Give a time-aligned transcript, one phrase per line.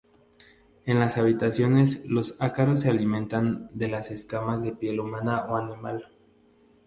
[0.87, 6.07] En las habitaciones los ácaros se alimentan de escamas de piel humana o animal.